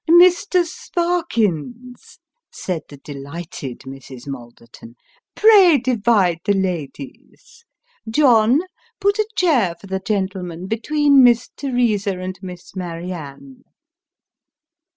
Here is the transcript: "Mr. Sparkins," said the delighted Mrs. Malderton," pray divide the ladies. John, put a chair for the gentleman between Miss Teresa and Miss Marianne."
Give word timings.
"Mr. 0.09 0.65
Sparkins," 0.65 2.17
said 2.51 2.81
the 2.89 2.97
delighted 2.97 3.81
Mrs. 3.81 4.27
Malderton," 4.27 4.95
pray 5.35 5.77
divide 5.77 6.39
the 6.43 6.53
ladies. 6.55 7.63
John, 8.09 8.61
put 8.99 9.19
a 9.19 9.29
chair 9.35 9.75
for 9.79 9.85
the 9.85 9.99
gentleman 9.99 10.65
between 10.65 11.23
Miss 11.23 11.49
Teresa 11.55 12.17
and 12.19 12.35
Miss 12.41 12.75
Marianne." 12.75 13.61